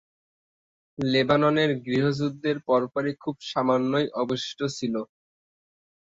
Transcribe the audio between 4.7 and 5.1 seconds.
ছিল।